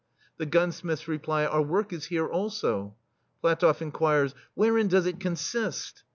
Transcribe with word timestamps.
The 0.37 0.47
gunsmiths 0.47 1.07
reply: 1.07 1.45
"Our 1.45 1.61
work 1.61 1.93
is 1.93 2.05
here, 2.05 2.25
also. 2.25 2.95
PlatofF 3.43 3.83
inquires:" 3.83 4.33
Wherein 4.55 4.87
does 4.87 5.05
it 5.05 5.19
consist 5.19 6.01